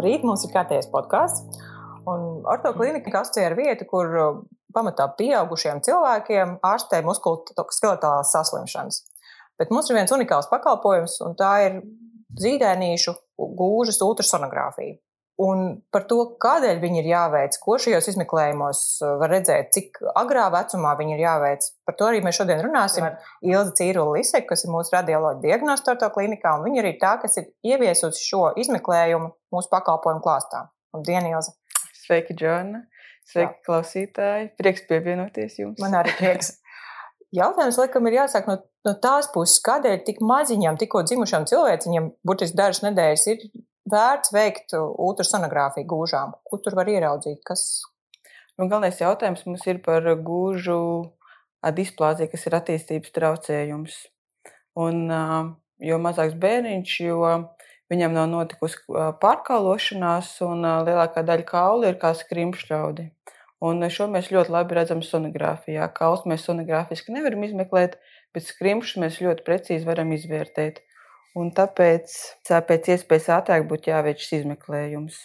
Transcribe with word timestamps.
Labrīt, 0.00 0.22
mums 0.24 0.46
ir 0.46 0.52
kārtējais 0.54 0.86
podkāsts. 0.88 1.58
Ortoklinika 2.08 3.10
asociē 3.20 3.50
ar 3.50 3.54
vietu, 3.58 3.84
kur 3.84 4.14
uh, 4.16 4.38
pamatā 4.72 5.10
pieaugušiem 5.18 5.82
cilvēkiem 5.84 6.54
ārstē 6.64 7.02
muskuloskeletālās 7.04 8.32
saslimšanas. 8.32 9.02
Bet 9.60 9.68
mums 9.68 9.90
ir 9.90 9.98
viens 9.98 10.14
unikāls 10.16 10.48
pakalpojums, 10.48 11.18
un 11.26 11.36
tā 11.36 11.50
ir 11.66 11.76
zīdēnīšu 12.40 13.12
gūžas 13.60 14.00
ultrasonogrāfija. 14.06 14.96
Un 15.40 15.60
par 15.94 16.04
to, 16.10 16.18
kādēļ 16.42 16.82
viņi 16.82 16.98
ir 17.00 17.06
jāveic, 17.14 17.54
ko 17.62 17.78
šajos 17.80 18.10
izmeklējumos 18.12 18.80
uh, 19.00 19.14
var 19.22 19.32
redzēt, 19.32 19.70
cik 19.72 20.00
agrā 20.20 20.50
vecumā 20.52 20.92
viņi 20.98 21.14
ir 21.16 21.22
jāveic. 21.22 21.64
Par 21.88 21.96
to 21.96 22.08
arī 22.10 22.20
mēs 22.24 22.36
šodien 22.36 22.60
runāsim 22.66 23.06
ar 23.06 23.16
Ilzi 23.46 23.72
Cīrulu 23.78 24.18
Lisek, 24.18 24.44
kas 24.50 24.66
ir 24.66 24.74
mūsu 24.74 24.92
radioloģa 24.98 25.40
diagnostorto 25.46 26.10
klinikā, 26.12 26.52
un 26.58 26.66
viņa 26.66 26.82
arī 26.82 26.92
tā, 27.00 27.14
kas 27.22 27.40
ir 27.40 27.48
ieviesusi 27.64 28.26
šo 28.26 28.42
izmeklējumu 28.60 29.30
mūsu 29.56 29.72
pakalpojumu 29.72 30.20
klāstā. 30.26 30.66
Labdien, 30.92 31.30
Ilze! 31.32 31.56
Sveiki, 32.02 32.36
Džona! 32.36 32.82
Sveiki, 33.30 33.54
Jā. 33.54 33.64
klausītāji! 33.70 34.52
Prieks 34.60 34.84
pievienoties 34.90 35.56
jums! 35.62 35.80
Man 35.80 35.96
arī 36.02 36.12
prieks! 36.20 36.58
Jautājums, 37.40 37.78
laikam, 37.78 38.10
ir 38.10 38.18
jāsāk 38.18 38.48
no, 38.50 38.58
no 38.84 38.96
tās 39.00 39.30
puses, 39.32 39.60
kādēļ 39.64 40.00
tik 40.04 40.20
maziņam, 40.26 40.76
tikko 40.80 41.04
dzimušam 41.06 41.46
cilvēciņam, 41.46 42.12
burtiski 42.26 42.58
dažas 42.58 42.82
nedēļas, 42.88 43.26
ir 43.30 43.44
vērts 43.92 44.32
veikt 44.34 44.74
ultrasonogrāfiju 44.78 45.88
gūžām? 45.90 46.34
Ko 46.44 46.60
tur 46.62 46.76
var 46.78 46.90
ieraudzīt? 46.90 47.40
Kas... 47.46 47.82
Nu, 48.56 48.66
galvenais 48.66 49.00
jautājums 49.00 49.46
mums 49.46 49.66
ir 49.70 49.80
par 49.84 50.06
gūžu 50.24 50.80
displāziju, 51.76 52.30
kas 52.32 52.46
ir 52.46 52.56
attīstības 52.58 53.14
traucējums. 53.16 53.96
Un, 54.80 55.06
jo 55.84 55.98
mazāks 56.00 56.36
bērniņš, 56.40 56.96
jo 57.04 57.20
viņam 57.90 58.14
nav 58.16 58.28
notikusi 58.30 58.80
pārkaulošanās, 59.22 60.36
un 60.46 60.64
lielākā 60.86 61.24
daļa 61.26 61.48
kaula 61.48 61.90
ir 61.90 61.98
kā 62.00 62.14
skrimšļaudi. 62.16 63.10
Un 63.60 63.84
šo 63.92 64.06
mēs 64.08 64.30
ļoti 64.32 64.54
labi 64.54 64.76
redzam 64.78 65.02
sonogrāfijā. 65.04 65.90
Kauls 65.92 66.22
mēs 66.28 66.46
sonogrāfiski 66.46 67.12
nevaram 67.12 67.42
izmeklēt, 67.44 67.98
bet 68.32 68.46
skrimšus 68.46 69.00
mēs 69.02 69.18
ļoti 69.20 69.44
precīzi 69.44 69.88
varam 69.88 70.14
izvērtēt. 70.16 70.80
Un 71.38 71.52
tāpēc 71.54 72.14
pēc 72.48 72.88
iespējas 72.96 73.28
ātrāk 73.36 73.68
būtu 73.70 73.92
jāveic 73.92 74.18
šis 74.18 74.40
izmeklējums. 74.40 75.20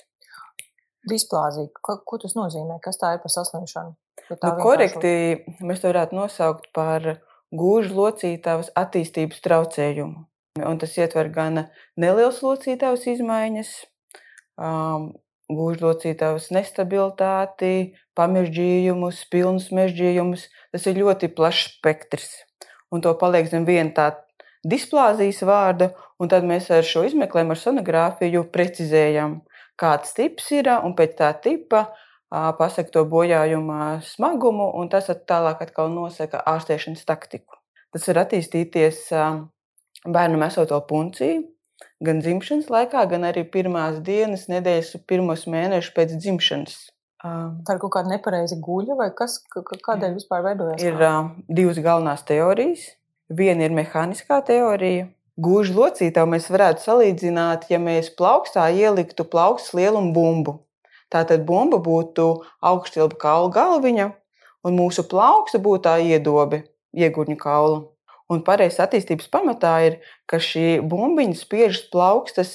Displāzija. 1.10 1.70
Ko, 1.86 1.98
ko 2.06 2.20
tas 2.22 2.36
nozīmē? 2.38 2.78
Kas 2.84 3.00
tā 3.02 3.16
ir 3.16 3.24
par 3.24 3.34
saslimšanu? 3.34 3.96
Nu, 4.30 4.52
korekti 4.62 5.12
mēs 5.62 5.82
to 5.82 5.90
varētu 5.92 6.18
nosaukt 6.18 6.72
par 6.74 7.04
gūžu 7.54 7.94
locītavas 7.98 8.72
attīstības 8.78 9.42
traucējumu. 9.46 10.26
Un 10.66 10.80
tas 10.82 10.96
ietver 10.98 11.30
gan 11.36 11.66
nelielas 12.00 12.40
locītavas 12.46 13.06
izmaiņas, 13.12 13.72
um, 14.58 15.12
gūžlocītavas 15.52 16.48
nestabilitāti, 16.56 17.94
pamežģījumus, 18.18 19.26
pilnus 19.34 19.70
mežģījumus. 19.76 20.48
Tas 20.74 20.88
ir 20.90 21.02
ļoti 21.02 21.30
plašs 21.36 21.76
spektrs. 21.76 22.30
Un 22.94 23.04
to 23.06 23.14
paliek 23.20 23.50
zem 23.52 23.68
viena 23.68 23.92
tā 23.94 24.08
displāzijas 24.66 25.44
vārda, 25.46 25.92
un 26.20 26.32
tad 26.32 26.48
mēs 26.48 26.72
ar 26.74 26.86
šo 26.86 27.06
izmeklējumu, 27.08 27.54
ar 27.54 27.62
sonogrāfiju 27.62 28.46
precizējam, 28.54 29.40
kāds 29.80 30.16
tips 30.18 30.50
ir, 30.58 30.72
un 30.84 30.96
pēc 30.98 31.18
tā 31.20 31.32
tipa 31.44 31.86
pasaka 32.60 32.92
to 32.92 33.06
bojājuma 33.08 34.00
smagumu, 34.04 34.72
un 34.80 34.90
tas 34.92 35.12
tālāk 35.30 35.62
atkal 35.68 35.92
nosaka 35.94 36.42
ārstēšanas 36.52 37.06
taktiku. 37.08 37.60
Tas 37.94 38.08
var 38.10 38.26
attīstīties 38.26 39.06
bērnam 40.06 40.44
esot 40.48 40.74
vēl 40.74 40.84
puncī, 40.90 41.30
gan 42.04 42.20
dzimšanas 42.24 42.68
laikā, 42.74 43.06
gan 43.12 43.30
arī 43.30 43.46
pirmās 43.48 44.02
dienas, 44.04 44.50
nedēļas, 44.52 44.98
pirmos 45.08 45.46
mēnešus 45.52 45.96
pēc 45.96 46.18
dzimšanas. 46.18 46.76
Tā 47.26 47.74
ir 47.74 47.80
kaut 47.82 47.94
kāda 47.96 48.12
nepareiza 48.12 48.58
guļa, 48.62 48.98
vai 49.00 49.08
kas, 49.18 49.40
kādēļ 49.50 50.20
vispār 50.20 50.44
veidojas? 50.46 50.84
Ir 50.84 51.00
uh, 51.00 51.32
divas 51.48 51.80
galvenās 51.82 52.26
teorijas. 52.28 52.84
Viena 53.30 53.66
ir 53.66 53.74
mehāniskā 53.74 54.38
teorija. 54.46 55.08
Gūžu 55.42 55.74
locītavu 55.74 56.30
mēs 56.30 56.46
varētu 56.54 56.84
salīdzināt, 56.84 57.66
ja 57.74 57.80
mēs 57.82 58.12
plaukstā 58.14 58.68
ieliktu 58.70 59.26
plaukstas 59.26 59.74
lielumu 59.74 60.14
bumbu. 60.14 60.54
Tātad 61.10 61.42
bumba 61.48 61.80
būtu 61.82 62.28
augstilba 62.62 63.18
kaula 63.18 63.50
galviņa, 63.56 64.06
un 64.64 64.78
mūsu 64.78 65.04
plauksta 65.10 65.58
būtu 65.58 65.88
tā 65.88 65.96
iedobe, 66.06 66.62
iegurņu 66.94 67.38
kaula. 67.42 67.80
Un 68.30 68.44
pareizs 68.46 68.78
attīstības 68.82 69.28
pamatā 69.34 69.74
ir, 69.88 69.98
ka 70.30 70.38
šī 70.42 70.82
bumbiņa 70.86 71.38
spiežas 71.38 71.84
plaukstas 71.90 72.54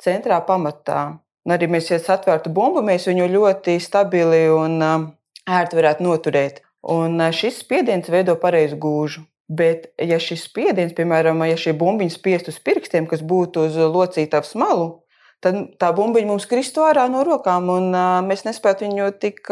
centrā 0.00 0.40
pamatā. 0.48 1.02
Un 1.44 1.54
arī 1.54 1.68
mēs, 1.68 1.90
ja 1.92 2.00
atvērtu 2.16 2.52
bumbu, 2.52 2.80
mēs 2.84 3.08
viņu 3.10 3.28
ļoti 3.28 3.76
stabili 3.80 4.46
un 4.52 4.80
ērti 4.80 5.78
varētu 5.78 6.08
noturēt. 6.08 6.62
Un 6.82 7.20
šis 7.32 7.60
spiediens 7.60 8.08
veido 8.08 8.38
pareizu 8.40 8.80
gūžu. 8.80 9.26
Bet, 9.50 9.90
ja 10.00 10.16
šis 10.22 10.46
spiediens, 10.46 10.94
piemēram, 10.96 11.42
ja 11.44 11.58
šī 11.58 11.74
bumbiņa 11.76 12.14
spiest 12.14 12.48
uz 12.48 12.60
pirkstiem, 12.62 13.08
kas 13.10 13.24
būtu 13.26 13.66
uz 13.68 13.76
locītavas 13.76 14.54
malu, 14.56 15.02
tad 15.44 15.58
tā 15.82 15.90
bumbiņa 15.96 16.30
mums 16.30 16.46
kristu 16.48 16.84
ārā 16.86 17.08
no 17.10 17.24
rokām, 17.26 17.68
un 17.72 17.90
mēs 18.28 18.46
nespētu 18.46 18.86
viņu 18.86 19.10
tik 19.20 19.50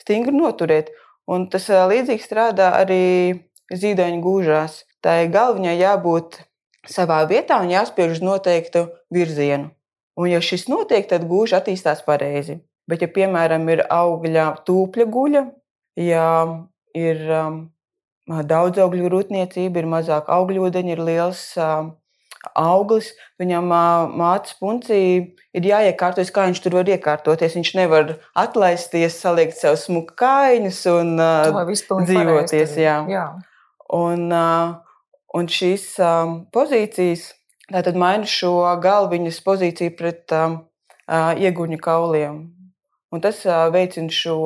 stingri 0.00 0.36
noturēt. 0.36 0.94
Un 1.28 1.48
tas 1.52 1.66
līdzīgi 1.68 2.24
strādā 2.24 2.70
arī 2.78 3.36
zīdaiņu 3.74 4.22
gūžās. 4.24 4.84
Tā 5.04 5.24
ir 5.24 5.34
galvenai 5.34 5.76
jābūt 5.76 6.40
savā 6.88 7.20
vietā 7.28 7.58
un 7.62 7.72
jāspiež 7.72 8.16
uz 8.16 8.22
noteiktu 8.24 8.86
virzienu. 9.12 9.72
Un, 10.18 10.30
ja 10.32 10.40
šis 10.42 10.66
notiek, 10.70 11.06
tad 11.10 11.28
gūža 11.30 11.60
attīstās 11.60 12.00
pareizi. 12.06 12.58
Bet, 12.88 13.04
ja, 13.04 13.10
piemēram, 13.12 13.68
ir 13.70 13.84
augļa 13.92 14.46
tūpļa 14.66 15.06
guļa, 15.12 15.42
ja 16.00 16.24
ir 16.96 17.20
um, 17.28 17.58
daudz 18.28 18.80
augļu 18.82 19.08
grūtniecība, 19.08 19.80
ir 19.80 19.88
mazāk 19.88 20.28
augļūdeņa, 20.32 20.94
ir 20.94 21.02
liels 21.04 21.44
auglis, 22.58 23.10
viņam 23.40 23.70
mātes 24.18 24.54
puncī 24.60 25.00
ir 25.56 25.68
jāiekārtojas, 25.68 26.30
kā 26.34 26.46
viņš 26.48 26.60
tur 26.64 26.78
var 26.78 26.90
iekārtoties. 26.90 27.56
Viņš 27.58 27.72
nevar 27.78 28.14
atlaisties, 28.38 29.18
saliekt 29.18 29.58
sev 29.58 29.78
smuku 29.80 30.14
kaiņus 30.18 30.82
un 30.92 31.16
dzīvoties. 32.04 32.76
Jā. 32.78 33.00
Jā. 33.10 33.26
Un, 33.94 34.28
un 35.34 35.50
šīs 35.50 35.90
pozīcijas 36.54 37.32
tātad 37.72 37.98
maina 38.00 38.28
šo 38.28 38.60
galviņas 38.82 39.42
pozīciju 39.44 39.96
pret 39.98 40.36
ieguņu 41.48 41.80
kauliem. 41.82 42.40
Un 43.08 43.24
tas 43.24 43.40
veicina 43.72 44.12
šo 44.12 44.40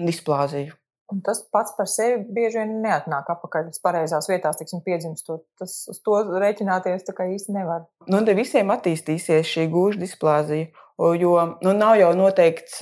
displāziju. 0.00 0.74
Un 1.14 1.20
tas 1.22 1.44
pats 1.54 1.74
par 1.76 1.86
sevi 1.86 2.24
bieži 2.34 2.58
vien 2.58 2.72
neatnāk 2.82 3.28
atpakaļ 3.36 3.68
uz 3.70 3.78
pareizās 3.84 4.26
vietās, 4.26 4.58
tiksim, 4.58 4.80
piedzimstot. 4.82 5.44
Tas 5.60 5.76
uz 5.92 6.00
to 6.02 6.16
rēķināties 6.42 7.06
tā 7.06 7.14
kā 7.14 7.28
īsti 7.30 7.54
nevar. 7.54 7.84
Nu, 8.10 8.18
te 8.26 8.34
visiem 8.34 8.72
attīstīsies 8.74 9.46
šī 9.46 9.68
gūža 9.70 10.00
displāzija. 10.02 10.72
Jo 11.18 11.34
nu, 11.62 11.72
nav 11.74 11.96
jau 11.98 12.10
noteikts, 12.18 12.80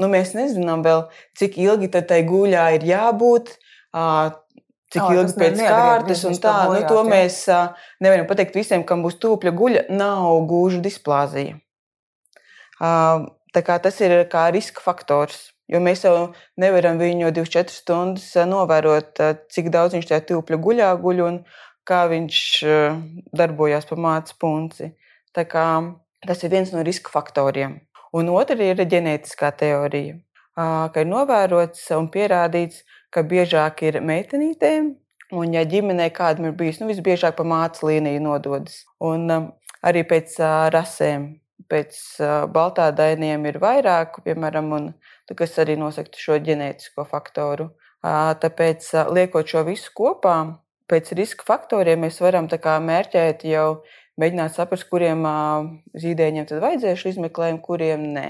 nu, 0.00 0.08
mēs 0.12 0.32
nezinām 0.36 0.84
vēl, 0.84 1.06
cik 1.40 1.56
ilgi 1.60 1.90
tai 1.94 2.20
guļā 2.28 2.66
ir 2.76 2.86
jābūt 2.88 3.52
cik 4.94 5.02
oh, 5.02 5.14
ilgi 5.14 5.36
pēc 5.38 5.60
kārtas 5.64 6.24
un 6.28 6.36
tā. 6.40 6.54
Nu, 6.54 6.74
bojāt, 6.74 6.84
nu, 6.84 6.90
to 6.92 7.00
jā. 7.00 7.06
mēs 7.10 7.40
nevaram 8.04 8.28
pateikt 8.28 8.60
visiem, 8.60 8.84
kam 8.86 9.04
būs 9.04 9.18
tūpļa 9.22 9.54
guļa, 9.56 9.86
nav 9.92 10.36
gūžu 10.50 10.82
displāzija. 10.84 11.58
Uh, 12.80 13.30
tas 13.54 14.00
ir 14.04 14.18
kā 14.32 14.48
riska 14.52 14.84
faktors. 14.84 15.53
Jo 15.72 15.80
mēs 15.80 16.04
jau 16.04 16.32
nevaram 16.60 16.98
viņu 17.00 17.30
24 17.32 17.72
stundas 17.72 18.26
novērot, 18.48 19.20
cik 19.52 19.70
daudz 19.72 19.96
viņš 19.96 20.10
tajā 20.10 20.24
tūpļa 20.28 20.58
guļā 20.66 20.90
guļ 21.00 21.22
un 21.24 21.38
kā 21.88 22.04
viņš 22.10 22.40
darbojās 23.36 23.88
pa 23.88 23.96
mātes 24.00 24.36
punci. 24.40 24.90
Tā 25.34 25.46
kā, 25.48 25.66
tas 26.26 26.44
ir 26.44 26.52
viens 26.52 26.72
no 26.72 26.84
riska 26.84 27.12
faktoriem. 27.12 27.78
Un 28.14 28.28
otra 28.30 28.56
ir 28.62 28.78
ģenētiskā 28.78 29.50
teorija, 29.58 30.18
ka 30.54 31.02
ir 31.02 31.08
novērots 31.10 31.88
un 31.96 32.10
pierādīts, 32.12 32.84
ka 33.10 33.24
biežāk 33.26 33.82
ir 33.88 33.98
meitenītēm, 34.04 34.92
un, 35.34 35.54
ja 35.56 35.64
ģimenē 35.66 36.10
kādam 36.14 36.50
ir 36.50 36.54
bijis, 36.58 36.78
nu, 36.82 36.90
visbiežāk 36.90 37.34
pa 37.38 37.46
mātes 37.46 37.82
līniju 37.86 38.22
nododas. 38.22 38.84
Un 39.02 39.26
arī 39.84 40.04
pēc 40.06 40.36
uh, 40.38 40.68
rasēm, 40.74 41.26
pēc 41.70 41.96
uh, 42.20 42.44
baltādainiem 42.50 43.46
ir 43.50 43.58
vairāk, 43.62 44.20
piemēram, 44.26 44.70
un, 44.76 44.90
kas 45.36 45.58
arī 45.62 45.78
nosaka 45.80 46.20
šo 46.20 46.38
ģenētisko 46.44 47.06
faktoru. 47.10 47.70
Uh, 48.04 48.34
tāpēc, 48.40 48.90
uh, 48.94 49.12
liekot 49.16 49.48
šo 49.48 49.64
visu 49.68 49.92
kopā, 49.96 50.36
pēc 50.90 51.14
riska 51.16 51.46
faktoriem 51.48 52.04
mēs 52.04 52.20
varam 52.20 52.48
mērķēt 52.48 53.46
jau 53.48 53.68
mēģināt 54.20 54.54
saprast, 54.54 54.88
kuriem 54.90 55.24
uh, 55.26 55.70
zīdaiņiem 55.98 56.50
tad 56.50 56.60
vajadzēs 56.64 57.06
izmeklējumu, 57.14 57.62
kuriem 57.64 58.10
nē. 58.14 58.28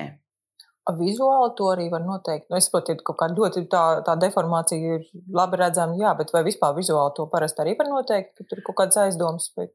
Vizuāli 0.85 1.55
to 1.56 1.71
arī 1.73 1.87
var 1.88 2.03
noteikt. 2.05 2.50
Nu, 2.50 2.59
es 2.61 2.67
saprotu, 2.69 2.93
ka 2.99 3.06
kaut 3.09 3.17
kā 3.23 3.29
ļoti 3.32 3.62
tā, 3.73 3.85
tā 4.05 4.19
deformācija 4.21 4.99
ir 4.99 5.06
labi 5.32 5.56
redzama, 5.56 5.97
jā, 5.97 6.11
bet 6.19 6.29
vai 6.35 6.43
vispār 6.44 6.75
vizuāli 6.76 7.15
to 7.17 7.25
parasti 7.32 7.65
arī 7.65 7.73
var 7.79 7.88
noteikt, 7.88 8.35
ka 8.37 8.44
tur 8.44 8.61
ir 8.61 8.67
kaut 8.67 8.76
kāds 8.82 9.00
aizdoms, 9.00 9.49
vai 9.56 9.71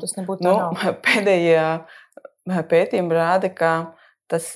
tas 0.00 0.16
nebūtu 0.16 0.46
nu? 0.46 0.54
Nav? 0.56 0.80
Pēdējā 1.04 1.66
pētījumi 2.72 3.16
rāda, 3.16 3.50
ka 3.54 3.74
tas, 4.30 4.48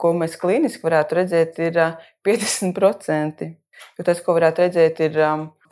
ko 0.00 0.14
mēs 0.16 0.38
klīniski 0.40 0.86
varētu 0.86 1.20
redzēt, 1.20 1.60
ir 1.62 1.80
50%. 2.26 3.52
Jo 3.98 4.06
tas, 4.06 4.20
ko 4.24 4.36
varētu 4.36 4.64
redzēt, 4.64 5.00
ir 5.04 5.18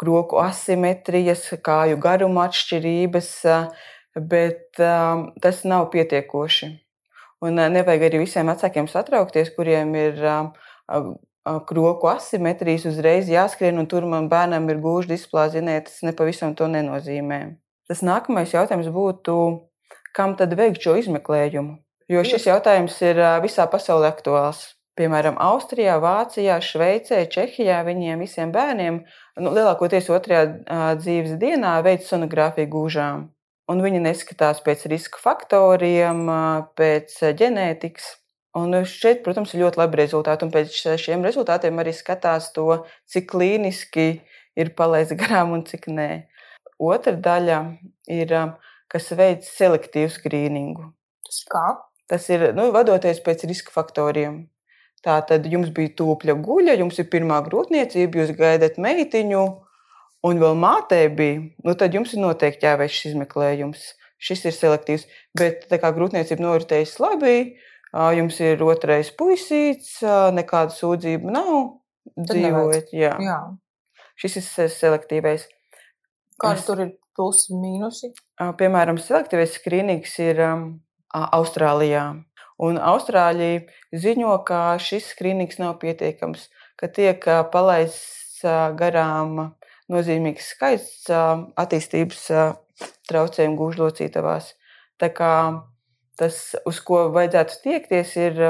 roku 0.03 0.41
asimetrijas, 0.43 1.47
kāju 1.65 1.99
garuma 2.03 2.49
atšķirības, 2.49 3.29
bet 4.29 4.81
tas 5.43 5.63
nav 5.69 5.89
pietiekoši. 5.95 6.73
Un 7.43 7.59
nevajag 7.59 8.07
arī 8.07 8.23
visiem 8.23 8.51
vecākiem 8.51 8.89
satraukties, 8.91 9.51
kuriem 9.57 9.95
ir 9.99 10.19
roku 11.75 12.11
asimetrijas 12.11 12.87
uzreiz 12.91 13.31
jāskrien, 13.31 13.79
un 13.79 13.89
tur 13.91 14.07
man 14.07 14.29
bērnam 14.31 14.69
ir 14.71 14.83
gūža 14.83 15.15
displāzija. 15.15 15.81
Tas 15.87 16.03
nepavisam 16.07 16.55
to 16.59 16.69
nenozīmē. 16.71 17.41
Tas 17.91 18.03
nākamais 18.07 18.55
jautājums 18.55 18.91
būtu, 18.95 19.35
kam 20.17 20.37
tad 20.39 20.55
veikt 20.59 20.85
šo 20.85 20.99
izmeklējumu? 21.01 21.79
Jo 22.13 22.23
šis 22.27 22.47
jautājums 22.51 22.99
ir 23.05 23.19
visā 23.45 23.67
pasaulē 23.71 24.11
aktuāls. 24.13 24.73
Piemēram, 24.99 25.39
Austrijā, 25.41 25.95
Vācijā, 26.03 26.59
Šveicē, 26.61 27.23
Čehijā 27.33 27.79
viņiem 27.87 28.21
visiem 28.21 28.51
bērniem 28.53 28.99
nu, 29.41 29.53
lielākoties 29.57 30.11
otrajā 30.13 30.43
dzīves 30.99 31.39
dienā 31.41 31.79
veids 31.87 32.11
sonogrāfiju 32.13 32.69
gūžām. 32.75 33.23
Un 33.73 33.81
viņi 33.81 34.03
neskatās 34.05 34.61
pēc 34.67 34.85
riska 34.93 35.23
faktoriem, 35.23 36.27
pēc 36.77 37.15
ģenētikas. 37.39 38.11
Un 38.61 38.83
šeit, 38.85 39.23
protams, 39.25 39.55
ir 39.55 39.63
ļoti 39.63 39.81
labi 39.81 40.03
rezultāti. 40.03 40.45
Un 40.45 40.53
pēc 40.53 40.77
šiem 41.01 41.25
rezultātiem 41.25 41.81
arī 41.81 41.95
skatās 41.97 42.51
to, 42.53 42.83
cik 43.09 43.31
klīniski 43.33 44.09
ir 44.61 44.75
palaists 44.77 45.17
garām 45.17 45.55
un 45.57 45.65
cik 45.65 45.89
nē. 45.89 46.11
Otra 46.83 47.15
daļa 47.17 47.63
ir, 48.13 48.37
kas 48.93 49.09
veids 49.17 49.51
selektīvu 49.57 50.13
skrīningu. 50.13 50.91
Tas 51.27 51.43
kā? 51.49 51.67
Tas 52.13 52.29
ir 52.29 52.51
nu, 52.57 52.69
vadoties 52.75 53.23
pēc 53.25 53.47
riska 53.49 53.73
faktoriem. 53.73 54.43
Tā 55.03 55.17
tad 55.27 55.47
jums 55.51 55.73
bija 55.75 55.95
tūpļa 55.99 56.37
guļa, 56.45 56.77
jums 56.79 57.01
ir 57.03 57.09
pirmā 57.11 57.41
grūtniecība, 57.47 58.21
jūs 58.21 58.35
gaidat 58.39 58.77
meitiņu, 58.83 59.43
un 60.29 60.43
vēl 60.43 60.59
mātē 60.59 61.01
bija. 61.17 61.41
Nu, 61.67 61.75
tad 61.79 61.97
jums 61.97 62.13
ir 62.15 62.23
noteikti 62.23 62.69
jāveic 62.69 62.93
šis 62.93 63.15
izmeklējums. 63.15 63.89
Šis 64.23 64.45
ir 64.47 64.55
selektīvs. 64.55 65.09
Bet 65.39 65.67
tā 65.71 65.81
kā 65.83 65.91
grūtniecība 65.97 66.45
noritējusi 66.45 67.03
labi, 67.03 67.37
jums 68.19 68.39
ir 68.45 68.63
otrais 68.63 69.11
puisīts, 69.19 69.97
nekāda 70.37 70.75
sūdzība 70.77 71.35
nav. 71.35 71.57
Dzīvojat, 72.19 72.95
jā. 72.95 73.17
jā. 73.23 73.41
Šis 74.19 74.39
ir 74.39 74.71
selektīvais. 74.71 75.49
Kādi 76.43 76.65
tur 76.67 76.81
ir 76.83 76.95
plusi, 77.17 77.55
mīnusi? 77.57 78.13
Piemēram, 78.59 78.99
selektīvais 79.01 79.57
skrīnings 79.59 80.19
ir 80.25 80.43
um, 80.47 80.67
Austrālijā. 81.13 82.05
Un 82.63 82.79
Austrāļi 82.79 83.67
ziņo, 84.05 84.37
ka 84.47 84.77
šis 84.83 85.13
skrīnings 85.15 85.59
nav 85.63 85.79
pietiekams, 85.83 86.47
ka 86.79 86.89
tiek 86.93 87.25
palaists 87.53 88.43
garām 88.79 89.53
nozīmīgs 89.93 90.53
skaits 90.55 91.11
attīstības 91.11 92.25
traucējumu 93.11 93.59
gūžlocītavās. 93.59 94.53
Tā 95.01 95.11
kā 95.15 95.33
tas, 96.21 96.39
uz 96.69 96.79
ko 96.87 97.09
vajadzētu 97.15 97.59
tiekties, 97.65 98.15
ir, 98.21 98.41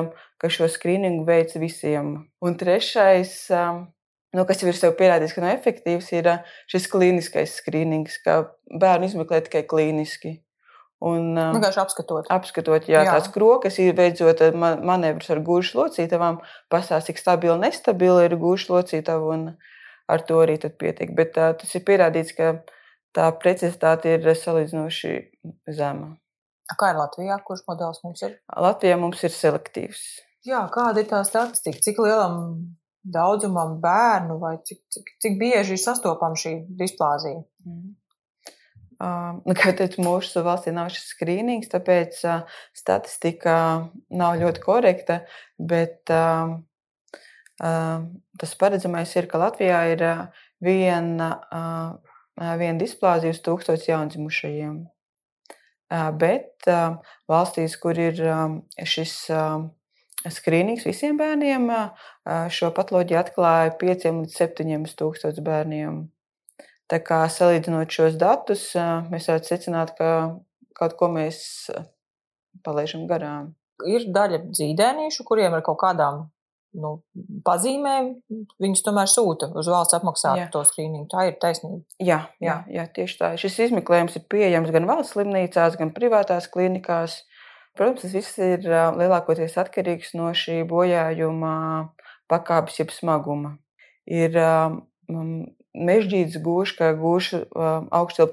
ka 0.40 0.50
šo 0.52 0.68
skrīningu 0.70 1.24
veids 1.28 1.56
visiem. 1.60 2.14
Un 2.42 2.58
trešais, 2.60 3.34
nu, 4.36 4.44
kas 4.48 4.62
jau 4.62 4.70
ir 4.70 4.96
pierādījis, 4.98 5.34
ka 5.36 5.44
nav 5.44 5.56
efektīvs, 5.58 6.08
ir 6.16 6.30
šis 6.70 6.88
klīniskais 6.92 7.58
skrīnings, 7.60 8.18
ka 8.24 8.42
bērnu 8.68 9.10
izmeklē 9.10 9.42
tikai 9.46 9.64
klīniski. 9.68 10.38
Un, 11.02 11.34
Vienkārši 11.34 11.80
apskatot. 11.82 12.28
Apskatot, 12.30 12.86
jā, 12.86 13.00
jā. 13.02 13.16
tās 13.16 13.26
krokas, 13.34 13.80
veicot 13.98 14.42
manevrus 14.54 15.32
ar 15.34 15.40
gūžu 15.42 15.80
locītavām, 15.80 16.38
pastāstīt, 16.70 17.16
cik 17.16 17.22
stabili, 17.24 17.58
nestabili 17.64 18.28
ir 18.28 18.36
gūžu 18.38 18.76
locītava, 18.76 19.34
un 19.34 19.48
ar 20.12 20.22
to 20.28 20.38
arī 20.44 20.60
pietiek. 20.62 21.10
Bet 21.18 21.34
tā, 21.34 21.50
tas 21.58 21.74
ir 21.74 21.82
pierādīts, 21.88 22.36
ka 22.38 22.52
tā 23.16 23.26
precizitāte 23.42 24.14
ir 24.14 24.30
salīdzinoši 24.44 25.16
zema. 25.74 26.14
Kā 26.78 26.92
ir 26.92 27.00
Latvijā? 27.00 27.40
Kurš 27.44 27.66
modelis 27.68 27.98
mums 28.06 28.22
ir? 28.22 28.38
Latvijā 28.54 28.94
mums 29.00 29.24
ir 29.26 29.34
selektīvs. 29.34 30.04
Jā, 30.46 30.62
kāda 30.74 31.02
ir 31.02 31.10
tā 31.10 31.20
statistika? 31.26 31.82
Cik 31.82 31.98
lielam 32.02 32.38
daudzumam 33.02 33.80
bērnu 33.82 34.38
vai 34.42 34.56
cik, 34.66 34.84
cik, 34.92 35.10
cik 35.22 35.40
bieži 35.40 35.76
ir 35.76 35.82
sastopama 35.82 36.38
šī 36.38 36.54
displāzija? 36.78 37.42
Mm. 37.66 37.90
Nu, 39.02 39.54
kā 39.58 39.72
teicu, 39.74 39.98
mūsu 40.04 40.44
valstī 40.46 40.70
nav 40.74 40.92
šis 40.94 41.08
skrīnings, 41.16 41.70
tāpēc 41.72 42.20
statistika 42.78 43.54
nav 44.14 44.36
ļoti 44.38 44.62
korekta. 44.62 45.16
Bet 45.58 46.06
tas 47.58 48.54
paredzamais 48.60 49.16
ir, 49.18 49.26
ka 49.26 49.42
Latvijā 49.42 49.80
ir 49.96 50.06
viena, 50.62 51.30
viena 52.38 52.78
displāzija 52.78 53.34
uz 53.34 53.42
tūkstotis 53.42 53.90
jaundzimušajiem. 53.90 54.78
Bet 56.22 56.70
valstīs, 57.28 57.74
kur 57.82 57.98
ir 57.98 58.22
šis 58.86 59.16
skrīnings 60.30 60.86
visiem 60.86 61.18
bērniem, 61.18 61.70
šo 62.52 62.70
patoloģiju 62.76 63.20
atklāja 63.20 63.72
5 63.80 64.08
līdz 64.20 64.36
7 64.38 64.86
tūkstotis 64.98 65.42
bērniem. 65.44 66.04
Tā 66.92 67.00
kā 67.00 67.22
salīdzinot 67.32 67.90
šos 67.94 68.18
datus, 68.20 68.68
mēs 69.10 69.30
varētu 69.30 69.54
secināt, 69.54 69.94
ka 69.96 70.12
kaut 70.76 70.98
ko 71.00 71.08
mēs 71.14 71.70
palaidām 72.66 73.08
garām. 73.10 73.50
Ir 73.88 74.06
daļa 74.14 74.44
dzīdēnīšu, 74.52 75.24
kuriem 75.26 75.56
ir 75.56 75.64
kaut 75.66 75.80
kādām 75.80 76.26
nu, 76.78 76.92
pazīmēm, 77.46 78.10
viņus 78.62 78.84
tomēr 78.86 79.10
sūta 79.10 79.50
uz 79.58 79.68
valsts 79.68 79.96
apmaksātu 79.98 80.46
to 80.54 80.62
skrīningu. 80.68 81.08
Tā 81.12 81.26
ir 81.28 81.36
taisnība. 81.42 81.82
Jā, 82.02 82.20
jā, 82.44 82.60
jā, 82.72 82.86
tieši 82.96 83.18
tā. 83.20 83.32
Šis 83.40 83.58
izmeklējums 83.68 84.16
ir 84.18 84.26
pieejams 84.32 84.72
gan 84.74 84.88
valsts 84.88 85.16
slimnīcās, 85.16 85.76
gan 85.80 85.92
privātās 85.96 86.48
klinikās. 86.52 87.22
Protams, 87.72 88.02
tas 88.04 88.12
viss 88.12 88.38
ir 88.42 88.66
lielākoties 88.68 89.56
atkarīgs 89.60 90.12
no 90.18 90.28
šī 90.36 90.60
bojājuma 90.68 91.52
pakāpes, 92.28 92.78
jeb 92.82 92.92
smaguma. 92.92 93.56
Ir 94.04 94.36
mežģītis 95.72 96.40
gūš, 96.44 96.74
ka 96.76 96.92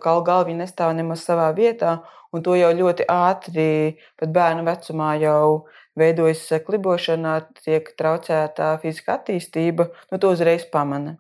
kalu 0.04 0.24
galvu, 0.28 0.50
viņa 0.50 0.64
nestāv 0.66 0.92
nemaz 0.98 1.24
savā 1.24 1.50
vietā, 1.56 2.02
un 2.36 2.44
to 2.44 2.56
jau 2.60 2.72
ļoti 2.76 3.08
ātri, 3.10 4.00
pat 4.20 4.34
bērnu 4.36 4.66
vecumā 4.68 5.14
jau 5.22 5.70
veidojas 6.00 6.44
klibošanā, 6.66 7.36
tiek 7.64 7.88
traucēta 8.00 8.74
fiziska 8.84 9.18
attīstība, 9.20 9.90
nu 10.12 10.20
to 10.20 10.34
uzreiz 10.36 10.66
pamana. 10.72 11.16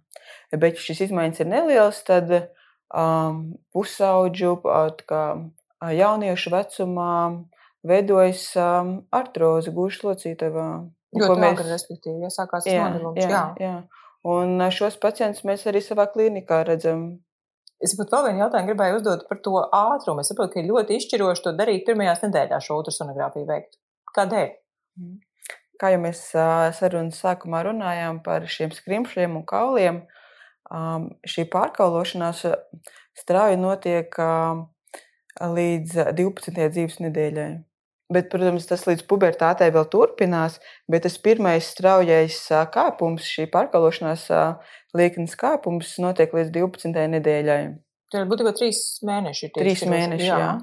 Bet, 0.52 0.76
ja 0.76 0.84
šis 0.90 1.06
izmaiņas 1.08 1.44
ir 1.44 1.50
nelielas, 1.50 2.02
tad 2.04 2.32
um, 2.36 3.42
pusauģu, 3.72 4.58
kā 5.08 5.24
jauniešu 5.96 6.54
vecumā 6.54 7.16
veidojas 7.88 8.44
um, 8.60 9.00
artroze 9.16 9.72
gūšu 9.76 10.10
locītavā. 10.10 10.68
Ļoti 11.16 11.40
mēs... 11.42 11.56
agri, 11.56 11.72
respektīvi, 11.74 12.20
ja 12.26 12.30
sākās 12.34 12.68
tas 12.68 12.76
nodevums. 12.76 13.24
Jā, 13.24 13.30
jā. 13.32 13.46
jā. 13.64 14.06
Un 14.30 14.60
šos 14.76 15.00
pacientus 15.00 15.46
mēs 15.48 15.64
arī 15.70 15.82
savā 15.82 16.10
klinikā 16.12 16.62
redzam. 16.68 17.08
Es 17.80 17.96
pat 17.96 18.12
vēl 18.12 18.26
vienu 18.28 18.44
jautājumu 18.44 18.74
gribēju 18.74 18.98
uzdot 19.00 19.24
par 19.30 19.40
to 19.46 19.56
ātrumu. 19.64 20.20
Es 20.20 20.30
saprotu, 20.32 20.58
ka 20.58 20.60
ir 20.60 20.68
ļoti 20.68 20.98
izšķiroši 21.00 21.46
to 21.46 21.54
darīt 21.56 21.86
pirmajās 21.88 22.26
nedēļās, 22.26 22.66
šo 22.68 22.82
ultrasonogrāfiju 22.82 23.48
veikt. 23.48 23.80
Kādēļ? 24.18 24.50
Mhm. 25.00 25.18
Kā 25.80 25.94
jau 25.94 26.02
mēs 26.04 26.26
sarunas 26.76 27.22
sākumā 27.24 27.62
runājām 27.70 28.20
par 28.26 28.44
šiem 28.52 28.74
skrimšiem 28.76 29.38
un 29.40 29.46
kauliem, 29.48 30.02
šī 31.24 31.46
pārkaulošanās 31.54 32.44
strauji 33.16 33.62
notiek 33.62 34.20
līdz 35.40 35.96
12. 36.20 36.68
dzīves 36.76 37.00
nedēļai. 37.06 37.48
Bet, 38.10 38.32
protams, 38.32 38.66
tas 38.66 38.88
līdz 38.90 39.04
pubertātei 39.06 39.68
vēl 39.70 39.86
turpinās, 39.94 40.56
bet 40.90 41.04
tas 41.06 41.20
pirmais 41.22 41.68
straujais 41.70 42.40
kāpums, 42.74 43.28
šī 43.30 43.46
pārkalošanās 43.54 44.24
lieknes 44.98 45.36
kāpums, 45.38 45.92
notiek 46.02 46.34
līdz 46.34 46.50
12. 46.56 47.06
nedēļai. 47.14 47.60
Tā 48.10 48.24
ir 48.24 48.32
būtībā 48.32 48.56
trīs 48.58 48.80
mēneši. 49.06 49.52
Trīs 49.54 49.86
mēneši, 49.86 50.26
jā. 50.26 50.40
jā. 50.42 50.56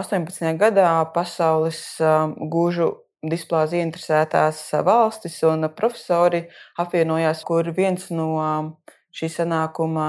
18. 0.00 0.50
gadā 0.58 0.88
pasaules 1.14 1.78
gūžu 2.50 2.90
displāzi 3.22 3.80
interesētās 3.84 4.62
valstis 4.86 5.38
un 5.46 5.68
profesori 5.76 6.46
apvienojās, 6.80 7.44
kur 7.46 7.70
viens 7.76 8.08
no 8.10 8.32
šī 9.14 9.28
sanākuma 9.30 10.08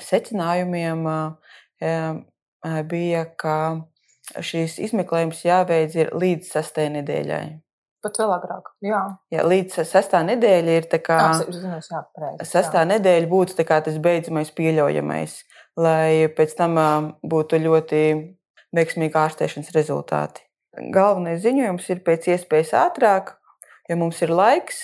secinājumiem 0.00 1.06
bija, 2.90 3.24
ka 3.40 3.56
šīs 4.38 4.78
izmeklējums 4.86 5.42
jāveic 5.44 5.96
līdz 6.14 6.52
sastajai 6.54 6.94
nedēļai. 7.00 7.44
Pat 8.00 8.16
vēl 8.16 8.30
agrāk. 8.32 8.70
Jā, 8.84 9.00
jā 9.28 9.42
līdz 9.44 9.82
sastā 9.84 10.22
nedēļa 10.24 10.76
ir 10.78 10.86
tā 10.88 11.02
kā. 11.04 11.18
Zinās, 11.52 11.90
jā, 11.92 12.00
pareizi, 12.16 12.46
sastā 12.48 12.84
jā. 12.84 12.88
nedēļa 12.94 13.28
būtu 13.28 13.58
tas 13.68 13.98
beidzamais 14.00 14.52
pieļaujamais, 14.56 15.34
lai 15.76 16.30
pēc 16.36 16.54
tam 16.56 16.78
būtu 17.20 17.60
ļoti 17.60 18.04
veiksmīgi 18.76 19.20
ārstēšanas 19.20 19.74
rezultāti. 19.76 20.46
galvenais 20.94 21.42
ziņojums 21.44 21.90
ir 21.92 22.00
pēc 22.06 22.30
iespējas 22.32 22.72
ātrāk, 22.86 23.34
jo 23.90 23.98
mums 24.00 24.22
ir 24.22 24.32
laiks, 24.32 24.80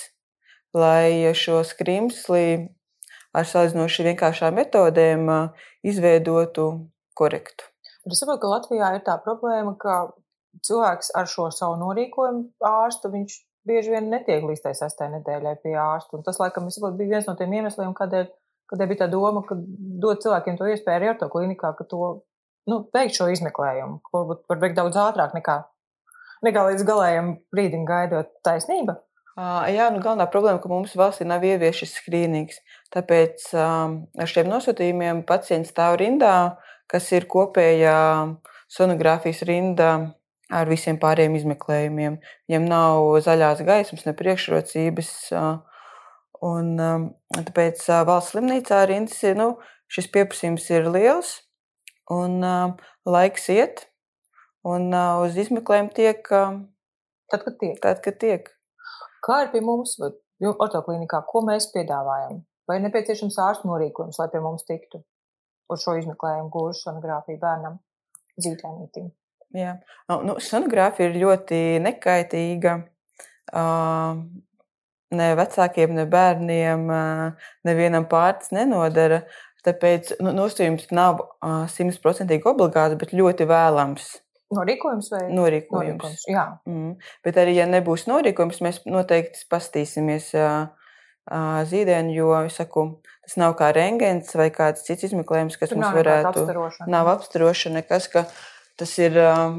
lai 0.77 1.33
šo 1.33 1.63
skrimsli 1.65 2.67
ar 3.33 3.47
salīdzinoši 3.49 4.09
vienkāršām 4.11 4.61
metodēm 4.61 5.31
izveidotu 5.87 6.67
korektu. 7.17 7.66
Es 8.07 8.21
saprotu, 8.21 8.43
ka 8.43 8.53
Latvijā 8.53 8.93
ir 8.95 9.03
tā 9.05 9.17
problēma, 9.23 9.75
ka 9.79 9.97
cilvēks 10.65 11.11
ar 11.17 11.29
šo 11.29 11.49
savu 11.53 11.77
norīkojumu 11.81 12.67
ārstu, 12.67 13.11
viņš 13.13 13.37
bieži 13.67 13.93
vien 13.93 14.09
netiek 14.11 14.45
līdz 14.47 14.63
tai 14.63 14.73
sastajai 14.77 15.17
nedēļai 15.17 15.55
pie 15.63 15.75
ārsta. 15.81 16.17
Un 16.17 16.25
tas, 16.25 16.39
laikam, 16.41 16.69
saprotu, 16.71 16.99
bija 17.01 17.17
viens 17.17 17.27
no 17.27 17.35
tiem 17.39 17.55
iemesliem, 17.59 17.93
kādēļ, 17.97 18.29
kādēļ 18.71 18.91
bija 18.91 19.01
tā 19.03 19.09
doma, 19.11 19.43
ka 19.47 19.57
dot 20.03 20.23
cilvēkiem 20.23 20.59
to 20.59 20.69
iespēju 20.71 21.01
arī 21.01 21.09
ar 21.11 21.19
to 21.19 21.29
klinikā, 21.33 21.73
ka 21.77 21.87
to, 21.91 22.11
nu, 22.71 22.79
veikt 22.95 23.17
šo 23.19 23.27
izmeklējumu, 23.33 23.99
ko 24.05 24.21
varbūt 24.21 24.45
var 24.53 24.63
veikt 24.63 24.79
daudz 24.79 25.01
ātrāk 25.03 25.35
nekā, 25.37 25.57
nekā 26.47 26.69
līdz 26.71 26.87
galējam 26.87 27.35
brīdim 27.53 27.83
gaidot 27.89 28.31
taisnība. 28.47 29.01
Jā, 29.37 29.91
nu 29.93 29.99
galvenā 30.01 30.25
problēma, 30.33 30.57
ka 30.57 30.69
mums 30.71 30.95
valstī 30.97 31.27
nav 31.29 31.43
ieviešas 31.45 31.91
skrīnings. 31.99 32.57
Tāpēc 32.95 33.43
um, 33.53 33.99
ar 34.17 34.31
šiem 34.31 34.49
nosūtījumiem 34.49 35.19
pacients 35.29 35.69
stāv 35.69 35.99
rindā, 36.01 36.55
kas 36.91 37.09
ir 37.15 37.27
kopējā 37.29 37.97
sonogrāfijas 38.71 39.43
rinda 39.47 39.89
ar 40.53 40.69
visiem 40.69 40.99
pārējiem 40.99 41.35
izmeklējumiem. 41.39 42.19
Viņam 42.47 42.67
nav 42.69 43.07
zaļās 43.25 43.63
gaismas, 43.67 44.05
ne 44.07 44.13
priekšrocības. 44.17 45.11
Un, 46.47 46.69
tāpēc 47.33 47.81
valsts 48.07 48.35
slimnīcā 48.35 48.83
rindas 48.87 49.19
ir, 49.25 49.35
nu, 49.39 49.49
šis 49.91 50.09
pieprasījums 50.13 50.67
ir 50.71 50.89
liels 50.93 51.33
un 52.13 52.39
laiks 53.07 53.49
iet, 53.51 53.87
un 54.67 54.93
uz 55.25 55.39
izmeklējumu 55.43 55.91
tiek. 55.97 56.21
Tad, 57.27 57.43
kad 57.43 57.57
tiek. 57.59 57.81
Tad, 57.83 57.99
kad 58.05 58.21
tiek. 58.21 58.53
Kā 59.25 59.41
ir 59.43 59.51
pie 59.51 59.59
mums, 59.65 59.97
ortoklinikā, 60.47 61.25
ko 61.27 61.43
mēs 61.49 61.67
piedāvājam? 61.73 62.45
Vai 62.67 62.79
nepieciešams 62.83 63.39
ārstu 63.43 63.67
norīkojums, 63.67 64.19
lai 64.21 64.29
pie 64.31 64.43
mums 64.43 64.63
tiktu 64.67 65.01
uz 65.71 65.83
šo 65.83 65.97
izmeklējumu 66.01 66.51
gūžu 66.53 66.81
sonogrāfiju 66.81 67.39
bērnam 67.41 67.79
dzīvē? 68.39 69.07
Jā. 69.57 69.77
Nu, 70.09 70.37
sonogrāfija 70.43 71.09
ir 71.09 71.19
ļoti 71.21 71.61
nekaitīga. 71.83 72.77
Ne 75.17 75.27
vecākiem, 75.39 75.93
ne 75.95 76.05
bērniem, 76.11 76.87
nevienam 77.67 78.07
pārts 78.11 78.51
nenodara. 78.55 79.23
Tāpēc 79.67 80.17
nu, 80.23 80.31
nosacījums 80.35 80.89
nav 80.95 81.23
simtprocentīgi 81.73 82.47
obligāts, 82.47 82.95
bet 82.99 83.15
ļoti 83.15 83.47
vēlams. 83.49 84.09
Norīkojums 84.55 85.09
vai 85.11 85.21
norīkojums? 85.35 85.73
norīkojums 85.75 86.27
jā. 86.31 86.43
Mm. 86.69 86.93
Bet 87.25 87.39
arī, 87.41 87.57
ja 87.57 87.65
nebūs 87.67 88.05
norīkojums, 88.07 88.61
mēs 88.63 88.79
noteikti 88.87 89.43
pastīsimies 89.51 90.29
zīdēni, 91.69 92.15
jo, 92.15 92.33
saku, 92.53 92.85
tas 93.25 93.37
nav 93.37 93.55
kā 93.59 93.71
rengens 93.75 94.35
vai 94.35 94.49
kāds 94.55 94.85
cits 94.87 95.09
izmeklējums, 95.09 95.57
kas 95.59 95.73
Tur 95.73 95.81
mums 95.81 95.95
varētu. 95.97 96.45
Apstarošana. 96.45 96.91
Nav 96.91 97.11
apstarošana, 97.15 97.81
nekas, 97.81 98.07
ka 98.13 98.25
Tas 98.77 98.93
ir 99.01 99.15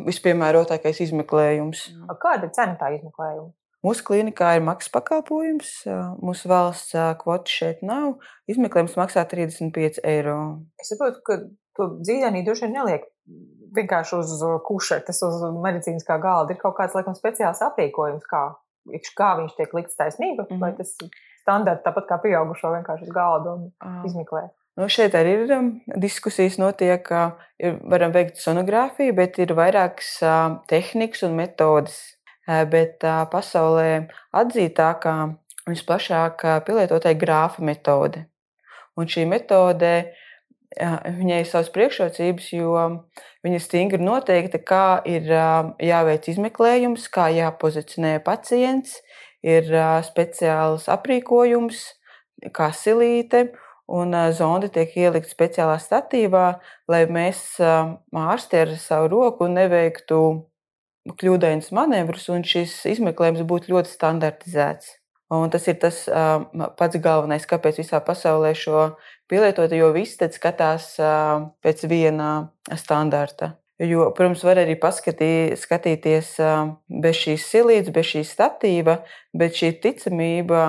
vispiemērotākais 0.06 1.00
izmeklējums. 1.08 1.88
Kāda 2.22 2.46
ir 2.46 2.52
cena 2.54 2.76
tā 2.78 2.92
izmeklējuma? 2.94 3.50
Mūsu 3.86 4.04
klinikā 4.06 4.52
ir 4.58 4.64
maksas 4.66 4.90
pakalpojums, 4.94 5.72
mūsu 6.22 6.50
valsts 6.50 6.94
kvota 7.20 7.50
šeit 7.50 7.82
nav. 7.86 8.16
Izmeklējums 8.50 8.96
maksā 8.98 9.24
35 9.30 10.00
eiro. 10.06 10.38
Es 10.82 10.90
saprotu, 10.92 11.22
ka 11.26 11.38
to 11.78 11.88
dzīvēnī 11.98 12.44
droši 12.46 12.66
vien 12.66 12.74
neliek 12.78 13.06
vienkārši 13.74 14.18
uz 14.18 14.32
kušetes, 14.66 15.22
uz 15.26 15.42
medicīniskā 15.66 16.18
galda. 16.22 16.54
Ir 16.54 16.62
kaut 16.62 16.78
kāds, 16.78 16.94
laikam, 16.98 17.18
speciāls 17.18 17.62
aprīkojums, 17.66 18.26
kā, 18.30 18.44
kā 19.18 19.32
viņš 19.42 19.58
tiek 19.58 19.74
likts 19.78 19.98
taisnība, 19.98 20.46
mm 20.46 20.54
-hmm. 20.54 20.62
vai 20.62 20.72
tas 20.78 20.94
standarta 21.48 21.88
tāpat 21.88 22.08
kā 22.12 22.20
pieaugušo 22.26 22.76
vienkārši 22.76 23.08
uz 23.08 23.16
galda 23.16 23.56
un 23.56 24.04
izmeklē. 24.04 24.50
Nu, 24.78 24.86
šeit 24.86 25.16
arī 25.18 25.32
ir 25.40 25.52
um, 25.56 25.72
diskusijas, 25.98 26.54
notiek, 26.60 27.00
ka 27.02 27.32
ir, 27.58 27.80
varam 27.90 28.12
veikt 28.14 28.38
sonogrāfiju, 28.38 29.16
bet 29.16 29.40
ir 29.42 29.56
vairākas 29.58 30.12
uh, 30.22 30.60
tehnikas 30.70 31.24
un 31.26 31.34
metodes. 31.40 31.96
Uh, 32.46 32.62
bet 32.70 33.02
uh, 33.02 33.24
pasaulē 33.32 34.06
atzītākā 34.38 35.16
un 35.24 35.34
visplašāk 35.74 36.46
pielietotā 36.68 37.10
ir 37.10 37.18
grāfa 37.20 37.64
metode. 37.66 38.22
Un 38.98 39.10
šī 39.10 39.26
metode 39.30 39.92
viņai 40.78 41.42
ir 41.42 41.48
savas 41.48 41.70
priekšrocības, 41.74 42.48
jo 42.52 42.78
viņa 43.44 43.60
stingri 43.64 44.00
noteikta, 44.04 44.60
kā 44.60 45.00
ir 45.08 45.26
jāveic 45.28 46.28
izmeklējums, 46.30 47.06
kā 47.12 47.28
jāpozicionē 47.34 48.18
pacients, 48.24 48.98
ir 49.46 49.70
speciāls 50.06 50.88
aprīkojums, 50.90 51.80
kā 52.54 52.70
silīte 52.74 53.48
un 53.88 54.12
zonde 54.36 54.68
tiek 54.72 54.92
ielikt 54.96 55.30
speciālā 55.30 55.78
statīvā, 55.80 56.46
lai 56.90 57.02
mēs 57.08 57.56
ārsti 57.62 58.62
ar 58.62 58.74
savu 58.80 59.10
roku 59.14 59.48
neveiktu 59.48 60.20
kļūdainus 61.08 61.70
manevrus, 61.72 62.28
un 62.32 62.44
šis 62.44 62.82
izmeklējums 62.92 63.46
būtu 63.48 63.72
ļoti 63.72 63.94
standartizēts. 63.94 64.98
Un 65.32 65.50
tas 65.52 65.66
ir 65.68 65.76
tas 65.80 66.02
pats 66.76 67.00
galvenais, 67.04 67.44
kāpēc 67.48 67.82
visā 67.82 68.00
pasaulē 68.04 68.54
šo 68.56 68.84
pielietot, 69.28 69.72
jo 69.76 69.90
visi 69.92 70.16
tad 70.20 70.36
skatās 70.36 70.94
pēc 71.64 71.84
viena 71.88 72.30
standarta. 72.76 73.54
Jo, 73.78 74.08
protams, 74.10 74.42
var 74.42 74.58
arī 74.58 74.74
paskatī, 74.74 75.54
skatīties 75.54 76.32
bez 77.04 77.18
šīs 77.20 77.44
silītes, 77.46 77.92
bez 77.94 78.08
šīs 78.10 78.32
statīva, 78.34 78.96
bet 79.38 79.54
šī 79.54 79.76
ticamība 79.84 80.62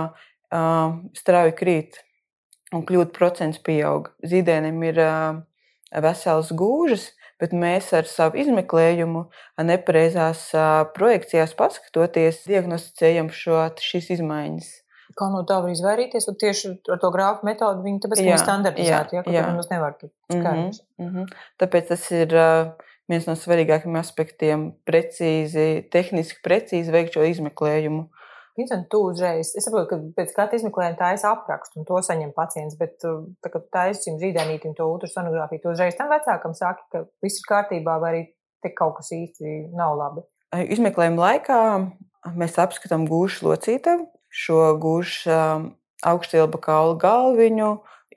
strauji 1.18 1.56
krīt 1.58 2.04
un 2.76 2.84
kļūt 2.86 3.16
procents 3.16 3.62
pieaug. 3.66 4.12
Zīdēnim 4.22 4.84
ir 4.86 5.02
vesels 6.06 6.52
gūžas, 6.54 7.08
bet 7.42 7.56
mēs 7.56 7.88
ar 7.98 8.06
savu 8.10 8.38
izmeklējumu, 8.44 9.24
nepareizās 9.66 10.44
projekcijās 10.94 11.56
paskatoties, 11.58 12.44
diagnosticējam 12.50 13.32
šo, 13.34 13.64
šīs 13.82 14.12
izmaiņas. 14.20 14.70
Kā 15.18 15.32
no 15.34 15.42
tā 15.50 15.58
var 15.64 15.72
izvairīties? 15.74 16.28
Un 16.30 16.38
tieši 16.38 16.76
ar 16.94 17.00
to 17.02 17.10
grāfu 17.10 17.48
metodu 17.48 17.82
viņi 17.82 18.04
tāpēc 18.04 18.22
jā, 18.22 18.36
ir 18.36 18.44
standartizēti, 18.44 19.18
ja, 19.18 19.24
ka 19.26 19.34
jā. 19.34 19.48
mums 19.50 19.72
nevar 19.72 19.98
būt 19.98 20.14
skaidrs. 20.30 20.84
Mm 21.00 21.08
-hmm, 21.08 21.10
mm 21.10 21.16
-hmm. 21.16 21.40
Tāpēc 21.60 21.88
tas 21.90 22.12
ir 22.12 22.36
viens 23.10 23.28
no 23.28 23.36
svarīgākajiem 23.38 23.98
aspektiem- 24.00 24.70
precīzi, 24.88 25.84
tehniski 25.92 26.42
precīzi 26.46 26.94
veikt 26.94 27.18
šo 27.18 27.26
izmeklējumu. 27.28 28.08
Vincent, 28.60 28.90
tu 28.92 29.00
uzreiz, 29.08 29.54
es 29.56 29.64
saprotu, 29.64 29.88
ka 29.88 29.98
pēc 30.18 30.34
katra 30.36 30.58
izmeklējuma 30.60 30.98
taisa 31.00 31.32
aprakstu 31.32 31.80
un 31.80 31.86
to 31.88 31.96
saņem 32.04 32.34
pacients, 32.36 32.76
bet 32.76 33.00
uh, 33.08 33.22
tā, 33.40 33.52
kad 33.54 33.70
taisa 33.72 34.04
šim 34.04 34.18
zīdēnītim 34.20 34.76
to 34.76 34.84
ultrasonogrāfiju, 34.84 35.62
tu 35.64 35.72
uzreiz 35.72 35.96
tam 35.96 36.12
vecākam 36.12 36.54
saki, 36.58 36.84
ka 36.92 37.06
viss 37.24 37.40
ir 37.40 37.48
kārtībā 37.48 37.96
vai 38.02 38.12
arī 38.12 38.24
te 38.62 38.74
kaut 38.76 38.98
kas 38.98 39.14
īsti 39.16 39.72
nav 39.80 39.96
labi. 39.96 40.26
Izmeklējuma 40.76 41.24
laikā 41.24 41.60
mēs 42.36 42.58
apskatām 42.60 43.08
gūšu 43.08 43.48
locītavu, 43.48 44.10
šo 44.28 44.60
gūšu 44.82 45.32
um, 45.32 45.70
augštilba 46.04 46.60
kaulu 46.64 46.98
galviņu, 47.00 47.70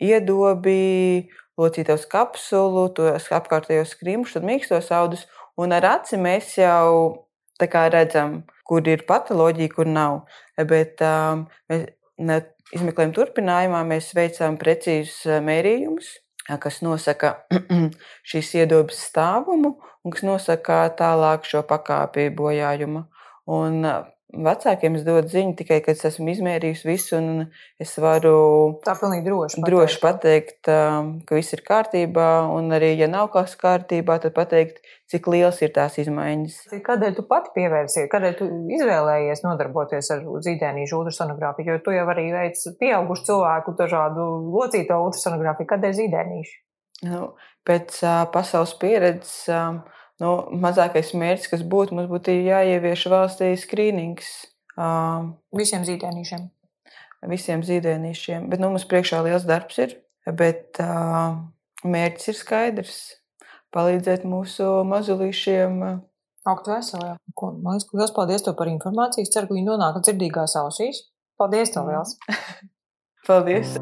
iedobi, 0.02 1.28
locītavas 1.62 2.07
kapsulu, 2.11 2.88
tos 2.97 3.28
apkārtējos 3.33 3.95
skrimšus 3.97 4.40
un 4.40 4.49
mīkstos 4.50 4.90
audus, 4.95 5.26
un 5.57 5.73
ar 5.73 5.87
aci 5.97 6.19
mēs 6.21 6.57
jau 6.59 7.28
redzam, 7.62 8.42
kur 8.66 8.83
ir 8.88 9.04
patoloģija, 9.07 9.71
kur 9.71 9.87
nav. 9.87 10.25
Bet 10.59 11.02
um, 11.07 11.47
mēs 11.71 12.49
izmeklējuma 12.73 13.14
turpinājumā 13.16 13.83
mēs 13.87 14.12
veicām 14.16 14.57
precīzus 14.61 15.26
mērījumus, 15.45 16.09
kas 16.61 16.81
nosaka 16.83 17.35
šīs 18.31 18.54
iedobes 18.62 18.99
stāvumu 19.09 19.76
un 20.02 20.14
kas 20.14 20.25
nosaka 20.26 20.85
tālāk 20.99 21.47
šo 21.49 21.62
pakāpi 21.69 22.31
bojājumu. 22.35 23.07
Un 23.52 23.85
vecākiem 24.33 24.97
es 24.97 25.05
dodu 25.05 25.29
ziņu 25.29 25.55
tikai, 25.59 25.79
kad 25.85 25.97
es 25.97 26.07
esmu 26.09 26.31
izmērījis 26.33 26.83
visu, 26.87 27.19
un 27.19 27.45
es 27.83 27.93
varu 28.01 28.81
tā 28.85 28.95
pilnīgi 28.99 29.27
droši 29.29 29.61
pateikt, 29.61 29.69
droši 29.69 30.01
pateikt 30.03 30.71
um, 30.73 31.11
ka 31.29 31.37
viss 31.37 31.57
ir 31.57 31.62
kārtībā, 31.67 32.29
un 32.55 32.73
arī, 32.77 32.93
ja 33.01 33.09
nav 33.12 33.29
kas 33.35 33.55
kārtībā, 33.61 34.19
tad 34.23 34.35
pateikt, 34.37 34.81
cik 35.12 35.29
liels 35.33 35.61
ir 35.65 35.75
tās 35.77 35.99
izmaiņas. 36.01 36.59
Kādēļ 36.87 37.17
tu 37.19 37.27
pati 37.29 37.53
pievērsies, 37.59 38.09
kādēļ 38.12 38.37
tu 38.41 38.49
izvēlējies 38.79 39.45
nodarboties 39.45 40.12
ar 40.17 40.27
zīdēnīšu 40.49 41.01
ultrasonogrāfiju, 41.03 41.77
jo 41.77 41.85
tu 41.85 41.97
jau 41.97 42.09
arī 42.15 42.29
veic 42.33 42.61
pieaugušu 42.81 43.29
cilvēku 43.29 43.77
dažādu 43.79 44.29
locīto 44.55 45.01
ultrasonogrāfiju, 45.07 45.73
kādēļ 45.75 45.99
zīdēnīšu? 46.01 46.61
Nu, 47.11 47.33
pēc 47.69 47.99
uh, 48.07 48.23
pasaules 48.33 48.77
pieredzes. 48.81 49.43
Uh, 49.51 50.01
nu, 50.23 50.33
mazākais 50.62 51.12
mērķis, 51.19 51.50
kas 51.52 51.64
būtu, 51.67 51.97
mums 51.99 52.11
būtu 52.11 52.35
jāievieš 52.35 53.07
valstī 53.12 53.52
skrīnings. 53.61 54.31
Uh, 54.73 55.33
visiem 55.57 55.85
zīdēnīšiem. 55.88 56.47
Visiem 57.31 57.64
zīdēnīšiem. 57.67 58.49
Bet 58.50 58.62
nu, 58.62 58.73
mums 58.73 58.87
priekšā 58.91 59.21
liels 59.26 59.45
darbs 59.49 59.79
ir, 59.83 59.97
bet 60.38 60.81
uh, 60.83 61.37
mērķis 61.85 62.33
ir 62.33 62.38
skaidrs. 62.38 63.02
Palīdzēt 63.73 64.26
mūsu 64.29 64.67
mazulīšiem 64.85 65.79
Augstu 66.43 66.75
veselē. 66.75 67.14
Man 67.38 67.79
liekas, 67.79 67.88
liels 67.95 68.14
paldies 68.17 68.45
tev 68.45 68.59
par 68.59 68.71
informāciju. 68.73 69.25
Es 69.25 69.33
ceru, 69.35 69.49
ka 69.49 69.57
viņi 69.57 69.69
nonāk 69.71 70.02
dzirdīgās 70.02 70.59
ausīs. 70.64 71.07
Paldies 71.38 71.75
tev 71.75 71.88
liels! 71.91 72.19
paldies! 73.29 73.79